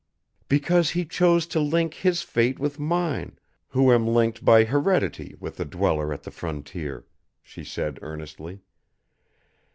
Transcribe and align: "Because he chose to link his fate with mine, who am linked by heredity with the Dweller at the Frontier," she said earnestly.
"Because 0.49 0.89
he 0.89 1.05
chose 1.05 1.45
to 1.45 1.59
link 1.59 1.93
his 1.93 2.23
fate 2.23 2.57
with 2.57 2.79
mine, 2.79 3.37
who 3.67 3.91
am 3.93 4.07
linked 4.07 4.43
by 4.43 4.63
heredity 4.63 5.35
with 5.39 5.57
the 5.57 5.65
Dweller 5.65 6.11
at 6.11 6.23
the 6.23 6.31
Frontier," 6.31 7.05
she 7.43 7.63
said 7.63 7.99
earnestly. 8.01 8.61